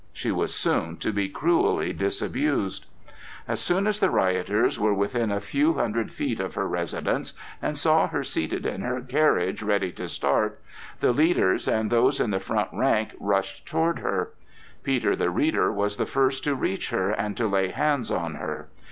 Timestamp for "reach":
16.55-16.89